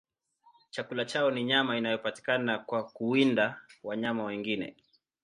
Chakula 0.69 1.05
chao 1.05 1.31
ni 1.31 1.43
nyama 1.43 1.77
inayopatikana 1.77 2.59
kwa 2.59 2.83
kuwinda 2.85 3.61
wanyama 3.83 4.23
wengine. 4.23 4.75